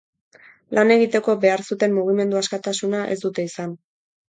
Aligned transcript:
Lan 0.77 0.93
egiteko 0.95 1.35
behar 1.43 1.63
zuten 1.69 1.95
mugimendu 1.99 2.41
askatasuna 2.41 3.05
ez 3.13 3.21
dute 3.27 3.49
izan. 3.53 3.79